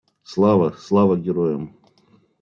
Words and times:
Слава, 0.23 0.69
Слава 0.85 1.15
героям!!! 1.15 1.69